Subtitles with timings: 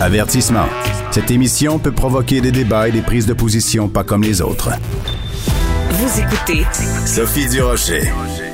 [0.00, 0.66] Avertissement.
[1.12, 4.70] Cette émission peut provoquer des débats et des prises de position pas comme les autres.
[5.90, 6.64] Vous écoutez
[7.06, 8.02] Sophie Durocher.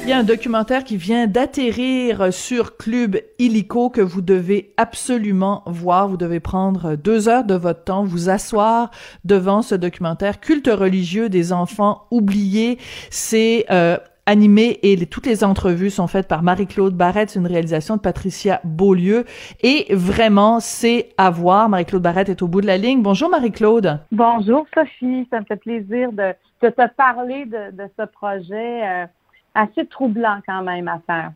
[0.03, 5.63] Il y a un documentaire qui vient d'atterrir sur Club Illico que vous devez absolument
[5.67, 6.09] voir.
[6.09, 8.91] Vous devez prendre deux heures de votre temps, vous asseoir
[9.25, 12.79] devant ce documentaire Culte religieux des enfants oubliés.
[13.11, 13.97] C'est euh,
[14.27, 18.61] animé et toutes les entrevues sont faites par Marie-Claude Barrette, c'est une réalisation de Patricia
[18.65, 19.25] Beaulieu
[19.63, 21.69] et vraiment c'est à voir.
[21.69, 23.03] Marie-Claude Barrette est au bout de la ligne.
[23.03, 24.01] Bonjour Marie-Claude.
[24.13, 29.07] Bonjour Sophie, ça me fait plaisir de, de te parler de, de ce projet euh,
[29.55, 31.33] assez troublant quand même à faire.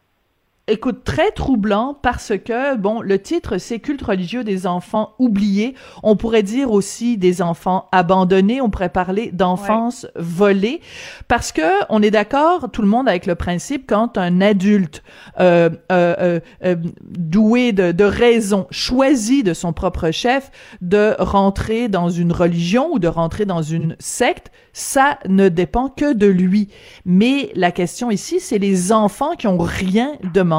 [0.66, 5.74] Écoute, très troublant parce que, bon, le titre, c'est Culte religieux des enfants oubliés.
[6.02, 8.62] On pourrait dire aussi des enfants abandonnés.
[8.62, 10.80] On pourrait parler d'enfance volée.
[11.28, 15.02] Parce que, on est d'accord, tout le monde, avec le principe, quand un adulte
[15.38, 22.08] euh, euh, euh, euh doué de, raison choisit de son propre chef de rentrer dans
[22.08, 26.68] une religion ou de rentrer dans une secte, ça ne dépend que de lui.
[27.04, 30.53] Mais la question ici, c'est les enfants qui ont rien demandé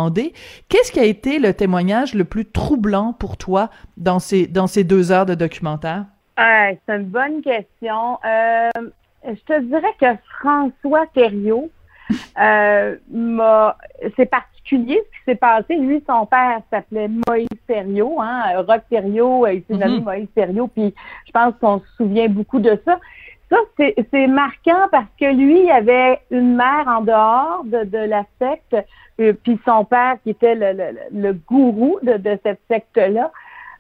[0.70, 4.84] Qu'est-ce qui a été le témoignage le plus troublant pour toi dans ces, dans ces
[4.84, 6.06] deux heures de documentaire?
[6.38, 8.20] c'est une bonne question.
[8.26, 8.70] Euh,
[9.26, 10.08] je te dirais que
[10.40, 11.70] François Thériault
[12.40, 13.78] euh, m'a.
[14.16, 15.76] C'est particulier ce qui s'est passé.
[15.76, 20.04] Lui, son père s'appelait Moïse Thériault, hein, Rock Thériault, il s'est nommé mm-hmm.
[20.04, 20.94] Moïse Thériault, puis
[21.26, 23.00] je pense qu'on se souvient beaucoup de ça.
[23.50, 28.24] Ça, c'est marquant parce que lui, il avait une mère en dehors de, de la
[28.40, 28.76] secte,
[29.20, 33.32] euh, puis son père qui était le, le, le gourou de, de cette secte-là.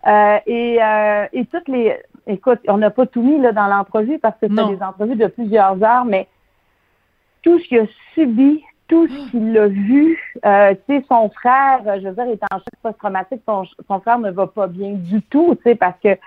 [0.07, 1.97] Euh, et, euh, et toutes les...
[2.27, 5.27] Écoute, on n'a pas tout mis là, dans l'entrevue parce que c'est des entrevues de
[5.27, 6.27] plusieurs heures, mais
[7.41, 11.81] tout ce qu'il a subi, tout ce qu'il a vu, euh, tu sais, son frère,
[11.99, 15.21] je veux dire, est en choc post-traumatique, son, son frère ne va pas bien du
[15.23, 16.17] tout, tu sais, parce que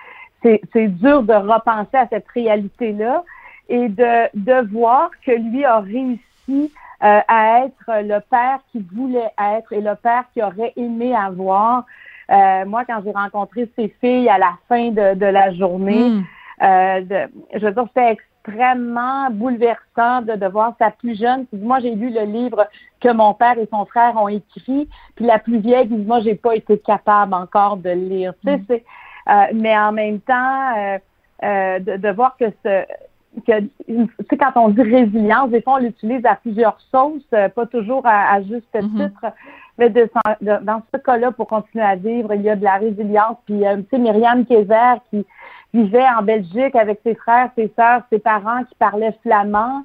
[0.43, 3.23] c'est dur de repenser à cette réalité-là
[3.67, 9.31] et de, de voir que lui a réussi euh, à être le père qu'il voulait
[9.39, 11.85] être et le père qu'il aurait aimé avoir.
[12.29, 16.23] Euh, moi, quand j'ai rencontré ses filles à la fin de, de la journée, hmm.
[16.61, 21.45] euh, de, je veux dire, c'était extrêmement bouleversant de, de voir sa plus jeune.
[21.53, 22.67] Moi, j'ai lu le livre
[22.99, 26.35] que mon père et son frère ont écrit, puis la plus vieille dit, moi, j'ai
[26.35, 28.33] pas été capable encore de lire.
[28.41, 28.65] Tu sais, hmm.
[28.67, 28.83] c'est
[29.53, 30.97] mais en même temps, euh,
[31.43, 32.85] euh, de, de, voir que ce
[33.45, 37.65] que tu sais, quand on dit résilience, des fois on l'utilise à plusieurs sauces, pas
[37.67, 39.09] toujours à, juste mm-hmm.
[39.09, 39.25] titre,
[39.77, 40.09] mais de,
[40.41, 43.37] dans ce cas-là, pour continuer à vivre, il y a de la résilience.
[43.45, 45.25] Puis tu sais, Myriam Kézer qui
[45.73, 49.83] vivait en Belgique avec ses frères, ses sœurs, ses parents qui parlaient flamand.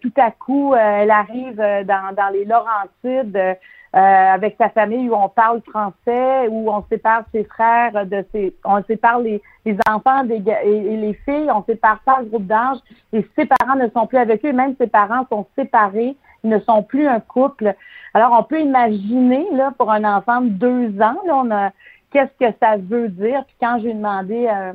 [0.00, 3.54] tout à coup, elle arrive dans, dans les Laurentides euh,
[3.98, 8.82] avec sa famille où on parle français, où on sépare ses frères de ses, on
[8.84, 9.40] sépare les,
[9.88, 12.76] enfants des, et, les filles, on sépare pas le groupe d'âge,
[13.14, 16.14] et ses parents ne sont plus avec eux, même ses parents sont séparés,
[16.44, 17.74] ils ne sont plus un couple.
[18.12, 21.70] Alors on peut imaginer là pour un enfant de deux ans, là, on a
[22.12, 23.44] qu'est-ce que ça veut dire?
[23.46, 24.72] Puis quand je lui ai demandé euh,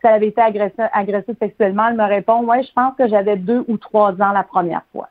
[0.00, 3.36] si elle avait été agressée, agressée sexuellement, elle me répond, ouais, je pense que j'avais
[3.36, 5.08] deux ou trois ans la première fois.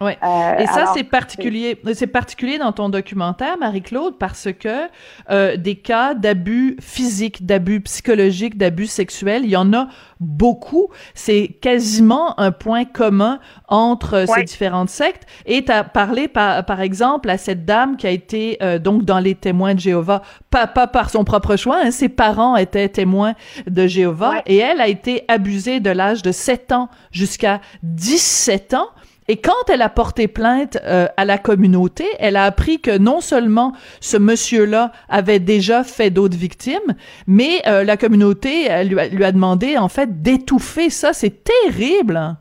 [0.00, 0.12] Oui.
[0.22, 1.80] Euh, et ça, c'est particulier.
[1.94, 4.88] C'est particulier dans ton documentaire, Marie-Claude, parce que
[5.30, 9.88] euh, des cas d'abus physiques, d'abus psychologiques, d'abus sexuels, il y en a
[10.20, 10.88] beaucoup.
[11.14, 15.22] C'est quasiment un point commun entre ces différentes sectes.
[15.46, 19.04] Et tu as parlé, par, par exemple, à cette dame qui a été euh, donc
[19.04, 22.88] dans les témoins de Jéhovah, pas, pas par son propre choix, hein, ses parents étaient
[22.88, 23.34] témoins
[23.66, 28.88] de Jéhovah, et elle a été abusée de l'âge de 7 ans jusqu'à 17 ans.
[29.28, 33.20] Et quand elle a porté plainte euh, à la communauté, elle a appris que non
[33.20, 36.94] seulement ce monsieur-là avait déjà fait d'autres victimes,
[37.26, 41.12] mais euh, la communauté lui, a, demandé en fait d'étouffer ça.
[41.12, 42.36] C'est terrible.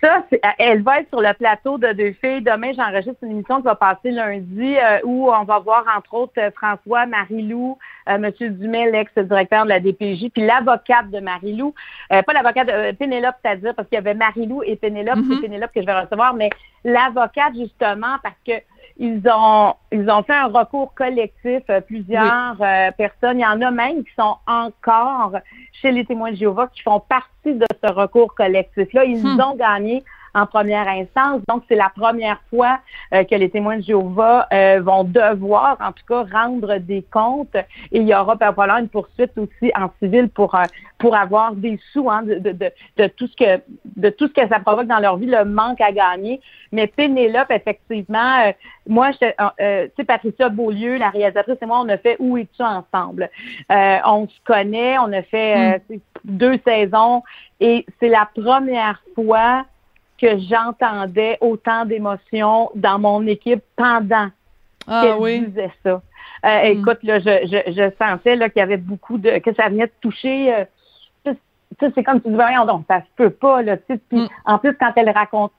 [0.00, 0.22] Ça,
[0.58, 2.42] elle va être sur le plateau de Deux filles.
[2.42, 6.40] Demain, j'enregistre une émission qui va passer lundi euh, où on va voir entre autres
[6.54, 7.74] François, Marie-Lou, euh,
[8.16, 11.74] Monsieur Dumais, l'ex-directeur de la DPJ, puis l'avocate de Marie-Lou,
[12.12, 15.40] euh, pas l'avocate de Pénélope, c'est-à-dire parce qu'il y avait Marie-Lou et Pénélope, c'est mm-hmm.
[15.40, 16.50] Pénélope que je vais recevoir, mais
[16.84, 18.52] l'avocate justement parce que
[19.00, 22.56] ils ont ils ont fait un recours collectif, plusieurs
[22.96, 23.38] personnes.
[23.38, 25.36] Il y en a même qui sont encore
[25.80, 29.04] chez les témoins de Jéhovah qui font partie de ce recours collectif-là.
[29.04, 29.40] Ils hmm.
[29.40, 30.02] ont gagné
[30.38, 31.42] en première instance.
[31.48, 32.78] Donc, c'est la première fois
[33.12, 37.56] euh, que les témoins de Jéhovah euh, vont devoir, en tout cas, rendre des comptes.
[37.92, 40.62] Et il y aura probablement une poursuite aussi en civil pour euh,
[40.98, 43.62] pour avoir des sous hein, de, de, de, de, tout ce que
[43.96, 46.40] de tout ce que ça provoque dans leur vie, le manque à gagner.
[46.72, 48.52] Mais Pénélope, effectivement,
[48.86, 52.62] moi, je, tu sais, Patricia Beaulieu, la réalisatrice et moi, on a fait Où es-tu
[52.62, 53.30] ensemble?
[53.70, 55.98] on se connaît, on a fait mm.
[56.24, 57.22] deux saisons
[57.60, 59.64] et c'est la première fois
[60.20, 64.28] que j'entendais autant d'émotions dans mon équipe pendant
[64.86, 65.46] ah, qu'elle oui.
[65.46, 66.02] disait ça.
[66.44, 66.78] Euh, hmm.
[66.78, 69.86] Écoute, là, je, je, je sentais là, qu'il y avait beaucoup de que ça venait
[69.86, 70.54] de toucher.
[70.54, 70.64] Euh,
[71.80, 73.98] c'est comme tu dis, voyons donc, ça se peut pas, là, tu.
[73.98, 74.28] Puis, hmm.
[74.44, 75.54] en plus, quand elle racontait,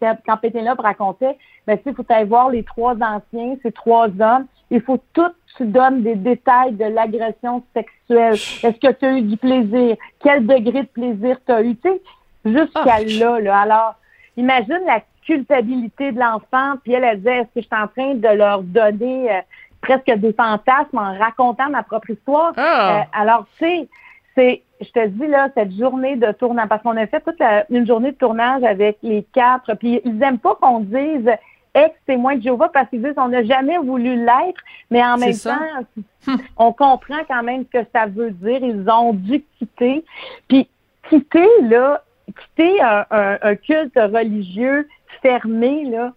[0.00, 4.08] quand Pénélope racontait, ben, tu sais, il faut aller voir les trois anciens, ces trois
[4.20, 4.46] hommes.
[4.70, 8.34] Il faut tout, tu donnes des détails de l'agression sexuelle.
[8.34, 9.96] Est-ce que tu as eu du plaisir?
[10.20, 11.76] Quel degré de plaisir tu as eu?
[11.76, 12.02] Tu sais,
[12.44, 13.20] jusqu'à oh.
[13.20, 13.58] là, là.
[13.60, 13.94] Alors,
[14.36, 18.14] imagine la culpabilité de l'enfant, puis elle, elle disait, est-ce que je suis en train
[18.14, 19.40] de leur donner euh,
[19.80, 22.52] presque des fantasmes en racontant ma propre histoire?
[22.56, 22.98] Ah.
[22.98, 23.88] Euh, alors, tu sais,
[24.34, 27.86] c'est, je te dis là, cette journée de tournage, parce qu'on a fait toute une
[27.86, 31.30] journée de tournage avec les quatre, puis ils aiment pas qu'on dise
[31.74, 36.32] ex-témoin de Jéhovah parce qu'ils disent on n'a jamais voulu l'être, mais en même temps,
[36.56, 38.58] on comprend quand même ce que ça veut dire.
[38.62, 40.04] Ils ont dû quitter.
[40.48, 40.68] Puis
[41.08, 42.02] quitter, là,
[42.32, 44.88] quitter un, un, culte religieux
[45.22, 46.12] fermé, là,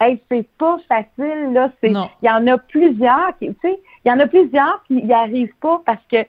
[0.00, 1.70] hey, c'est pas facile, là.
[1.82, 5.12] il y en a plusieurs qui, tu sais, il y en a plusieurs qui n'y
[5.12, 6.24] arrivent pas parce que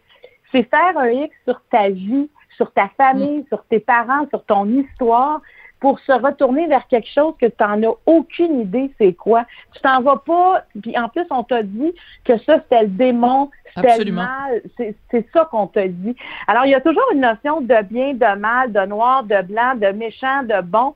[0.52, 3.48] c'est faire un X sur ta vie, sur ta famille, mm.
[3.48, 5.42] sur tes parents, sur ton histoire
[5.82, 9.46] pour se retourner vers quelque chose que tu n'en as aucune idée c'est quoi.
[9.74, 11.92] Tu t'en vas pas, puis en plus, on t'a dit
[12.24, 14.62] que ça, c'était le démon, c'était le mal.
[14.78, 16.16] C'est ça qu'on t'a dit.
[16.48, 19.76] Alors, il y a toujours une notion de bien, de mal, de noir, de blanc,
[19.76, 20.94] de méchant, de bon.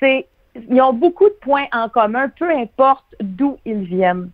[0.00, 0.26] C'est
[0.70, 4.30] Ils ont beaucoup de points en commun, peu importe d'où ils viennent.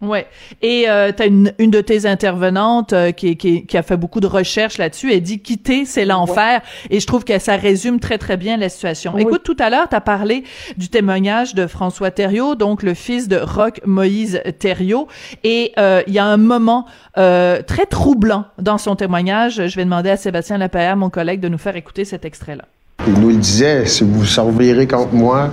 [0.00, 0.26] Ouais.
[0.62, 3.98] Et euh, tu as une, une de tes intervenantes euh, qui, qui, qui, a fait
[3.98, 5.12] beaucoup de recherches là-dessus.
[5.12, 6.62] Elle dit quitter, c'est l'enfer.
[6.88, 9.16] Et je trouve que ça résume très très bien la situation.
[9.18, 10.44] Écoute, tout à l'heure, tu as parlé
[10.78, 15.06] du témoignage de François Thériault, donc le fils de Roch Moïse Thériault.
[15.44, 16.86] Et euh, il y a un moment
[17.18, 19.66] euh, très troublant dans son témoignage.
[19.66, 22.64] Je vais demander à Sébastien Lapierre, mon collègue, de nous faire écouter cet extrait-là.
[23.06, 25.50] Il nous le disait, si vous servirez contre moi,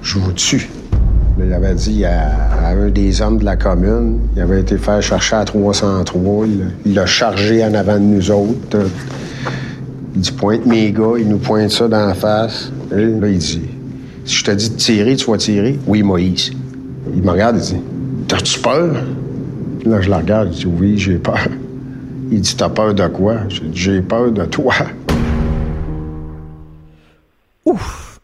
[0.00, 0.70] je vous tue.
[1.38, 5.36] Il avait dit à, un des hommes de la commune, il avait été faire chercher
[5.36, 6.46] à 303,
[6.86, 8.78] il l'a chargé en avant de nous autres.
[10.14, 12.72] Il dit pointe mes gars, il nous pointe ça dans la face.
[12.90, 13.60] Là, il dit
[14.24, 16.52] Si je te dis de tirer, tu vas tirer Oui, Moïse.
[17.14, 17.82] Il me regarde, il dit
[18.28, 18.94] T'as-tu peur?
[19.84, 21.48] Là, je la regarde, je dis Oui, j'ai peur.
[22.30, 23.40] Il dit T'as peur de quoi?
[23.74, 24.74] J'ai peur de toi.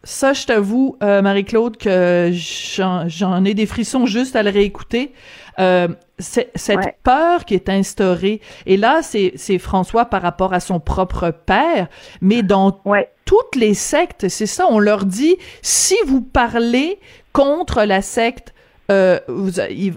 [0.03, 5.13] Ça, je t'avoue, euh, Marie-Claude, que j'en ai des frissons juste à le réécouter.
[5.59, 5.87] Euh,
[6.19, 11.87] cette peur qui est instaurée, et là, c'est François par rapport à son propre père,
[12.21, 12.81] mais dans
[13.25, 16.99] toutes les sectes, c'est ça, on leur dit, si vous parlez
[17.31, 18.52] contre la secte
[18.91, 19.51] euh, vous,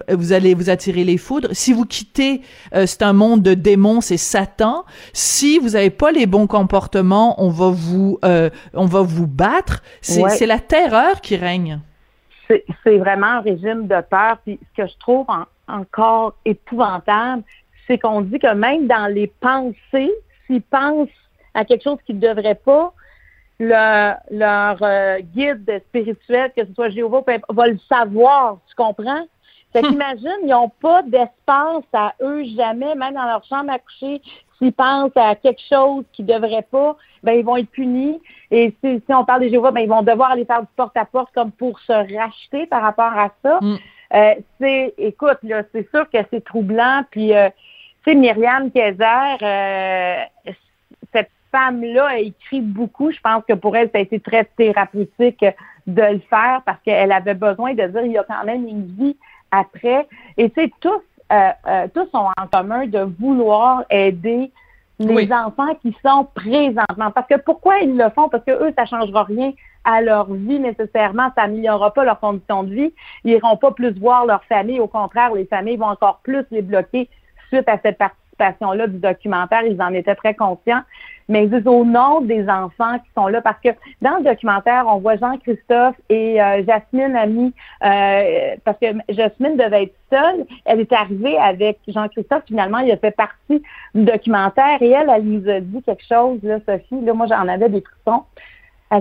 [0.09, 1.49] vous, allez vous attirer les foudres.
[1.51, 2.41] Si vous quittez,
[2.73, 4.85] euh, c'est un monde de démons, c'est Satan.
[5.13, 9.81] Si vous n'avez pas les bons comportements, on va vous, euh, on va vous battre.
[10.01, 11.79] C'est la terreur qui règne.
[12.47, 14.37] C'est vraiment un régime de peur.
[14.45, 15.25] Puis ce que je trouve
[15.67, 17.43] encore épouvantable,
[17.87, 20.11] c'est qu'on dit que même dans les pensées,
[20.45, 21.09] s'ils pensent
[21.53, 22.93] à quelque chose qu'ils ne devraient pas,
[23.59, 29.25] leur, leur euh, guide spirituel, que ce soit Jéhovah, va le savoir, tu comprends?
[29.73, 34.21] Fait qu'imagine, ils n'ont pas d'espace à eux jamais, même dans leur chambre à coucher.
[34.57, 38.19] S'ils pensent à quelque chose qu'ils ne devraient pas, ben ils vont être punis.
[38.49, 41.33] Et si, si on parle des Jéhovah, ben ils vont devoir aller faire du porte-à-porte
[41.33, 43.59] comme pour se racheter par rapport à ça.
[43.61, 43.77] Hum.
[44.13, 47.03] Euh, c'est, écoute, là, c'est sûr que c'est troublant.
[47.11, 47.49] Puis, euh,
[48.05, 50.23] tu sais, Myriam Kaiser, euh,
[51.51, 53.11] femme-là a écrit beaucoup.
[53.11, 55.45] Je pense que pour elle, ça a été très thérapeutique
[55.87, 58.85] de le faire parce qu'elle avait besoin de dire il y a quand même une
[58.85, 59.17] vie
[59.51, 60.07] après.
[60.37, 61.01] Et tu sais, tous,
[61.31, 64.51] euh, euh, tous ont en commun de vouloir aider
[64.99, 67.11] les enfants qui sont présentement.
[67.11, 68.29] Parce que pourquoi ils le font?
[68.29, 72.19] Parce que eux, ça ne changera rien à leur vie nécessairement, ça n'améliorera pas leurs
[72.19, 72.93] conditions de vie.
[73.23, 74.79] Ils n'iront pas plus voir leur famille.
[74.79, 77.09] Au contraire, les familles vont encore plus les bloquer
[77.47, 79.63] suite à cette participation-là du documentaire.
[79.63, 80.81] Ils en étaient très conscients
[81.29, 83.69] mais ils disent au nom des enfants qui sont là parce que
[84.01, 87.53] dans le documentaire, on voit Jean-Christophe et euh, Jasmine Ami,
[87.83, 90.45] euh, parce que Jasmine devait être seule.
[90.65, 92.43] Elle est arrivée avec Jean-Christophe.
[92.47, 93.61] Finalement, il a fait partie
[93.93, 97.01] du documentaire et elle, elle nous a dit quelque chose, là, Sophie.
[97.01, 98.23] Là, moi, j'en avais des frissons.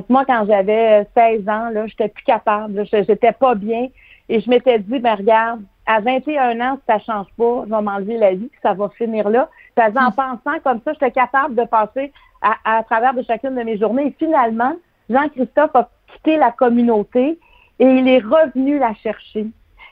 [0.09, 3.88] moi, quand j'avais 16 ans, là, j'étais plus capable, j'étais pas bien.
[4.28, 7.83] Et je m'étais dit, ben regarde, à 21 ans, si ça change pas, je vais
[7.83, 9.49] m'enlever la vie, puis ça va finir là.
[9.78, 10.14] En hmm.
[10.14, 14.06] pensant comme ça, j'étais capable de passer à, travers de chacune de mes journées.
[14.06, 14.75] Et finalement,
[15.11, 17.38] Jean-Christophe a quitté la communauté
[17.78, 19.47] et il est revenu la chercher.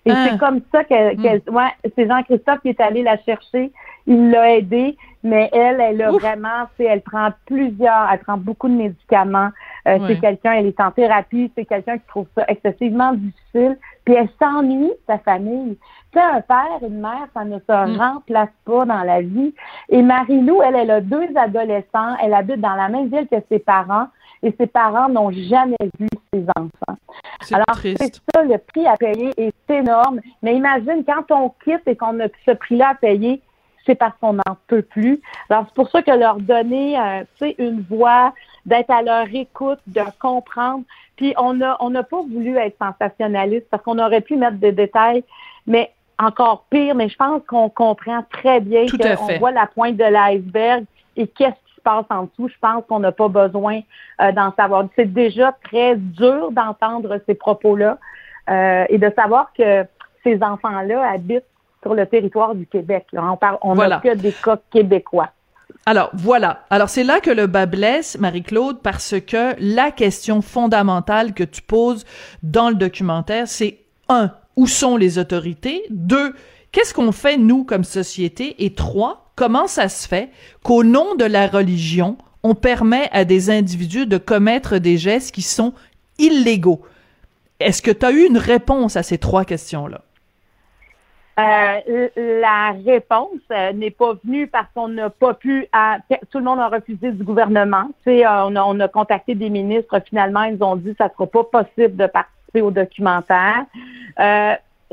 [0.07, 0.39] Et c'est ah.
[0.39, 1.55] comme ça que, hmm.
[1.55, 3.73] ouais, c'est Jean-Christophe qui est allé la chercher.
[4.07, 8.69] Il l'a aidé, mais elle, elle a vraiment, c'est, elle prend plusieurs, elle prend beaucoup
[8.69, 9.51] de médicaments.
[9.87, 13.79] Euh, c'est quelqu'un, elle est en thérapie, c'est quelqu'un qui trouve ça excessivement difficile.
[14.05, 15.77] Puis elle s'ennuie sa famille.
[16.13, 17.99] Tu sais, un père, une mère, ça ne se hmm.
[17.99, 19.55] remplace pas dans la vie.
[19.89, 22.17] Et Marie-Lou, elle, elle a deux adolescents.
[22.23, 24.09] Elle habite dans la même ville que ses parents
[24.43, 26.99] et ses parents n'ont jamais vu ses enfants.
[27.53, 30.21] Alors, c'est ça, le prix à payer est énorme.
[30.43, 33.41] Mais imagine, quand on quitte et qu'on a ce prix-là à payer,
[33.87, 35.21] c'est parce qu'on n'en peut plus.
[35.49, 38.33] Alors, c'est pour ça que leur donner, euh, une voix,
[38.67, 40.85] d'être à leur écoute, de comprendre.
[41.17, 44.73] Puis, on n'a on n'a pas voulu être sensationnaliste parce qu'on aurait pu mettre des
[44.73, 45.25] détails,
[45.67, 50.05] mais encore pire, mais je pense qu'on comprend très bien qu'on voit la pointe de
[50.05, 50.85] l'iceberg
[51.17, 51.55] et qu'est-ce
[51.85, 53.81] passe en dessous, je pense qu'on n'a pas besoin
[54.21, 54.87] euh, d'en savoir.
[54.97, 57.99] C'est déjà très dur d'entendre ces propos-là
[58.51, 59.85] euh, et de savoir que
[60.25, 61.45] ces enfants-là habitent
[61.83, 63.07] sur le territoire du Québec.
[63.13, 65.29] On parle, on n'a que des cas québécois.
[65.87, 66.65] Alors voilà.
[66.71, 71.61] Alors c'est là que le bas blesse, Marie-Claude, parce que la question fondamentale que tu
[71.61, 72.05] poses
[72.43, 75.83] dans le documentaire, c'est un, où sont les autorités?
[75.91, 76.35] Deux,
[76.73, 78.65] qu'est-ce qu'on fait nous comme société?
[78.65, 80.31] Et trois, comment ça se fait
[80.63, 85.43] qu'au nom de la religion, on permet à des individus de commettre des gestes qui
[85.43, 85.75] sont
[86.19, 86.83] illégaux?
[87.61, 90.01] Est-ce que tu as eu une réponse à ces trois questions-là?
[91.39, 95.67] Euh, la réponse euh, n'est pas venue parce qu'on n'a pas pu,
[96.31, 97.89] tout le monde a refusé du gouvernement.
[98.05, 100.99] Tu sais, euh, on, a, on, a, contacté des ministres, finalement, ils ont dit que
[100.99, 103.67] ça sera pas possible de participer au documentaire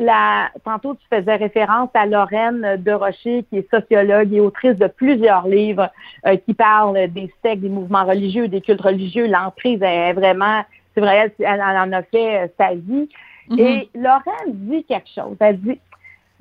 [0.01, 4.87] la, tantôt, tu faisais référence à Lorraine de Rocher, qui est sociologue et autrice de
[4.87, 5.89] plusieurs livres
[6.25, 9.27] euh, qui parlent des sectes, des mouvements religieux, des cultes religieux.
[9.27, 13.09] L'emprise est vraiment, c'est vrai, elle, en a fait euh, sa vie.
[13.49, 13.59] Mm-hmm.
[13.59, 15.35] Et Lorraine dit quelque chose.
[15.39, 15.79] Elle dit,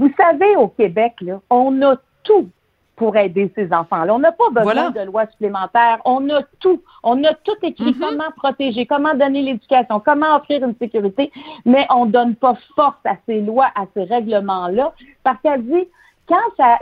[0.00, 2.48] vous savez, au Québec, là, on a tout
[2.96, 4.14] pour aider ces enfants-là.
[4.14, 5.98] On n'a pas besoin de loi supplémentaire.
[6.06, 6.82] On a tout.
[7.02, 7.92] On a tout écrit.
[7.92, 7.98] Mm-hmm.
[7.98, 11.30] Comment protéger, comment donner l'éducation, comment offrir une sécurité,
[11.66, 15.86] mais on donne pas force à ces lois, à ces règlements-là, parce qu'elle dit,
[16.26, 16.36] quand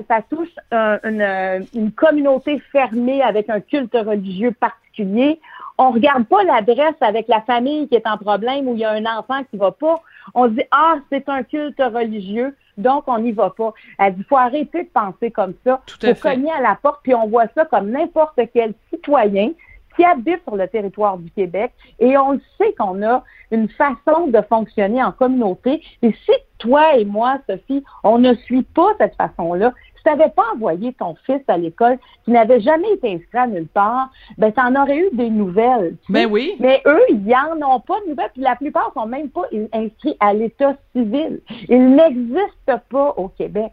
[0.09, 5.41] ça, touche une, une, communauté fermée avec un culte religieux particulier,
[5.79, 8.91] on regarde pas l'adresse avec la famille qui est en problème ou il y a
[8.91, 10.03] un enfant qui va pas.
[10.35, 13.75] On dit, ah, c'est un culte religieux donc on n'y va pas.
[13.99, 15.81] Elle dit, faut arrêter de penser comme ça.
[15.87, 19.51] Tout faut cogner à la porte, puis on voit ça comme n'importe quel citoyen
[19.99, 24.29] qui habite sur le territoire du Québec et on le sait qu'on a une façon
[24.29, 25.83] de fonctionner en communauté.
[26.03, 29.73] Et si toi et moi, Sophie, on ne suit pas cette façon-là,
[30.09, 34.11] n'avais pas envoyé ton fils à l'école, qui n'avait jamais été inscrit à nulle part,
[34.37, 35.97] ben tu en aurais eu des nouvelles.
[36.09, 36.57] Ben oui.
[36.61, 40.17] Mais eux, ils n'en ont pas de nouvelles, puis la plupart sont même pas inscrits
[40.21, 41.41] à l'état civil.
[41.69, 43.73] Ils n'existent pas au Québec.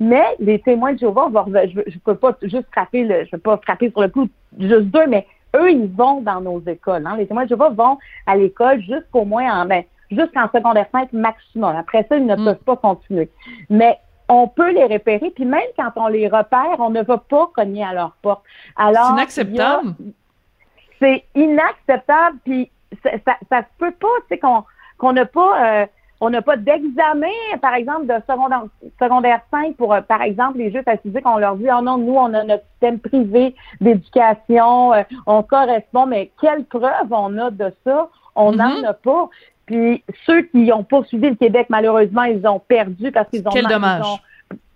[0.00, 3.56] Mais les témoins de Jéhovah, je ne peux pas juste frapper le, je peux pas
[3.58, 4.28] frapper sur le coup
[4.58, 7.06] juste deux, mais eux, ils vont dans nos écoles.
[7.06, 7.16] Hein.
[7.16, 11.74] Les témoins de Jéhovah vont à l'école jusqu'au moins en ben, jusqu'en secondaire 5 maximum.
[11.76, 12.44] Après ça, ils ne mm.
[12.44, 13.30] peuvent pas continuer.
[13.70, 17.50] Mais on peut les repérer, puis même quand on les repère, on ne va pas
[17.54, 18.42] cogner à leur porte.
[18.76, 19.94] Alors, c'est inacceptable.
[20.98, 22.70] C'est inacceptable, puis
[23.02, 23.10] ça,
[23.50, 24.64] ça, se peut pas, tu sais, qu'on
[24.98, 25.86] qu'on n'a pas euh,
[26.20, 27.26] on n'a pas d'examen,
[27.60, 28.64] par exemple, de secondaire,
[28.98, 31.26] secondaire 5 pour, euh, par exemple, les jeux physiques.
[31.26, 36.06] On leur dit, oh non, nous, on a notre système privé d'éducation, euh, on correspond,
[36.06, 38.08] mais quelle preuve on a de ça?
[38.34, 38.86] On n'en mm-hmm.
[38.86, 39.28] a pas.
[39.66, 43.50] Puis ceux qui n'ont pas suivi le Québec, malheureusement, ils ont perdu parce qu'ils ont...
[43.52, 44.06] Quel dommage.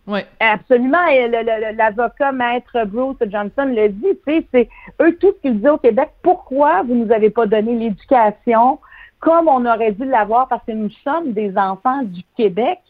[0.06, 0.20] Oui.
[0.40, 1.06] Absolument.
[1.06, 4.68] Et l'avocat maître Bruce Johnson le dit, tu sais, c'est
[5.00, 6.11] eux tout ce qu'ils disent au Québec.
[6.23, 8.80] Pourquoi vous nous avez pas donné l'éducation
[9.20, 10.49] comme on aurait dû l'avoir?
[10.49, 12.80] Parce que nous sommes des enfants du Québec?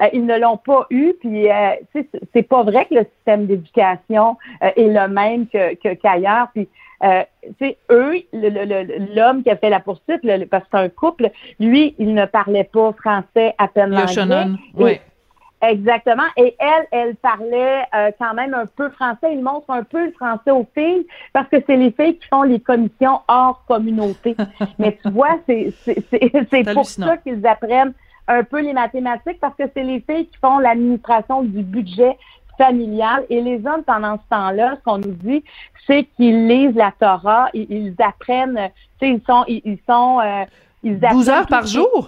[0.00, 1.72] Euh, ils ne l'ont pas eu, puis euh,
[2.32, 6.48] c'est pas vrai que le système d'éducation euh, est le même que qu'ailleurs.
[6.54, 6.68] puis
[7.02, 7.22] euh,
[7.90, 8.14] eux,
[9.14, 12.64] l'homme qui a fait la poursuite, parce que c'est un couple, lui, il ne parlait
[12.64, 14.46] pas français à peine l'anglais.
[14.74, 15.00] Oui.
[15.62, 16.24] Exactement.
[16.38, 19.32] Et elle, elle parlait euh, quand même un peu français.
[19.32, 22.42] Il montre un peu le français aux filles parce que c'est les filles qui font
[22.42, 24.36] les commissions hors communauté.
[24.78, 25.74] Mais tu vois, c'est
[26.72, 27.92] pour ça qu'ils apprennent
[28.26, 32.16] un peu les mathématiques parce que c'est les filles qui font l'administration du budget
[32.60, 33.24] familiale.
[33.30, 35.42] Et les hommes, pendant ce temps-là, ce qu'on nous dit,
[35.86, 38.68] c'est qu'ils lisent la Torah, ils, apprennent,
[39.00, 40.44] tu sais, ils sont, ils, sont, euh,
[40.82, 42.06] ils 12 heures par jour?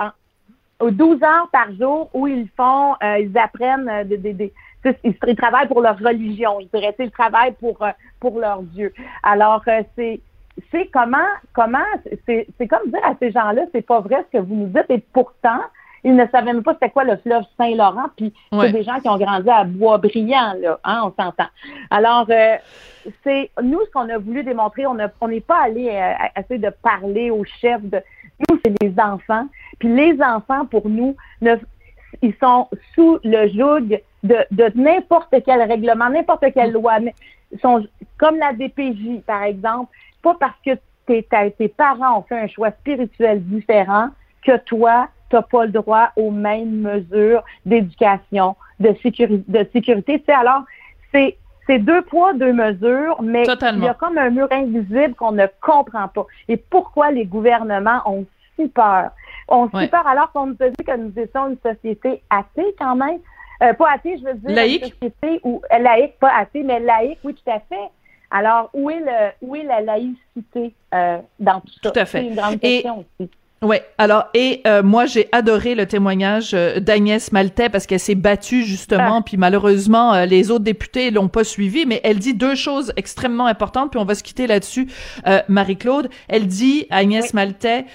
[0.81, 4.53] 12 heures par jour où ils font, euh, ils apprennent euh, des, des, des
[5.05, 7.79] ils, travaillent pour leur religion, ils dirais, ils travaillent pour
[8.19, 8.93] pour leur Dieu.
[9.23, 9.63] Alors
[9.95, 10.21] c'est
[10.73, 11.19] c'est comment
[11.53, 11.79] comment
[12.27, 14.87] c'est c'est comme dire à ces gens-là, c'est pas vrai ce que vous nous dites
[14.89, 15.61] et pourtant
[16.05, 19.09] ils ne savaient même pas c'était quoi le fleuve Saint-Laurent, puis c'est des gens qui
[19.09, 21.47] ont grandi à Bois-Brillant, là, hein, on s'entend.
[21.91, 22.57] Alors, euh,
[23.25, 27.31] c'est nous ce qu'on a voulu démontrer, on n'est pas allé euh, essayer de parler
[27.31, 28.01] aux chefs de
[28.51, 29.47] nous, c'est les enfants.
[29.79, 31.17] Puis les enfants, pour nous,
[32.21, 36.99] ils sont sous le joug de, de n'importe quel règlement, n'importe quelle loi.
[37.53, 37.87] Ils sont
[38.19, 39.93] comme la DPJ, par exemple,
[40.23, 40.73] pas parce que
[41.07, 41.27] tes,
[41.59, 44.09] tes parents ont fait un choix spirituel différent
[44.45, 50.23] que toi, tu n'as pas le droit aux mêmes mesures d'éducation, de, sécurité, de sécurité.
[50.29, 50.63] alors,
[51.13, 51.37] c'est
[51.67, 55.47] c'est deux poids, deux mesures, mais il y a comme un mur invisible qu'on ne
[55.61, 56.27] comprend pas.
[56.49, 59.13] Et pourquoi les gouvernements ont si peur?
[59.47, 62.97] Ont si peur alors qu'on nous a dit que nous étions une société athée quand
[62.97, 63.21] même.
[63.63, 64.83] Euh, pas athée, je veux dire laïque.
[64.83, 67.91] une société où laïque, pas athée, mais laïque, oui, tout à fait.
[68.33, 71.91] Alors, où est le où est la laïcité euh, dans tout ça?
[71.93, 72.23] Tout à fait.
[72.23, 73.31] C'est une grande question aussi.
[73.63, 73.85] Ouais.
[73.97, 78.65] Alors et euh, moi j'ai adoré le témoignage euh, d'Agnès Maltais parce qu'elle s'est battue
[78.65, 79.23] justement, ah.
[79.25, 83.47] puis malheureusement euh, les autres députés l'ont pas suivi, mais elle dit deux choses extrêmement
[83.47, 84.89] importantes, puis on va se quitter là-dessus.
[85.49, 87.87] Marie-Claude, elle dit Agnès Maltais,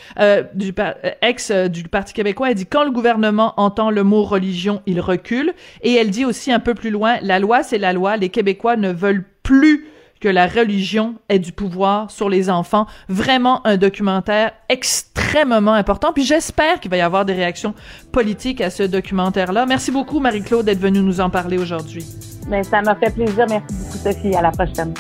[0.54, 0.74] du
[1.22, 5.54] ex du Parti québécois, elle dit quand le gouvernement entend le mot religion, il recule,
[5.82, 8.78] et elle dit aussi un peu plus loin, la loi c'est la loi, les Québécois
[8.78, 9.86] ne veulent plus
[10.20, 12.88] que la religion ait du pouvoir sur les enfants.
[13.08, 16.12] Vraiment un documentaire extrêmement important.
[16.14, 17.74] Puis j'espère qu'il va y avoir des réactions
[18.12, 19.66] politiques à ce documentaire-là.
[19.66, 22.06] Merci beaucoup, Marie-Claude, d'être venue nous en parler aujourd'hui.
[22.48, 23.46] Ben, ça m'a fait plaisir.
[23.50, 24.36] Merci beaucoup, Sophie.
[24.36, 24.94] À la prochaine.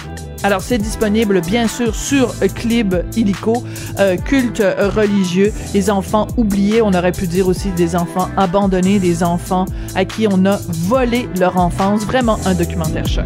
[0.44, 3.64] Alors, c'est disponible, bien sûr, sur Clib Illico,
[4.00, 9.24] euh, culte religieux, les enfants oubliés, on aurait pu dire aussi des enfants abandonnés, des
[9.24, 9.66] enfants
[9.96, 12.06] à qui on a volé leur enfance.
[12.06, 13.26] Vraiment un documentaire choc.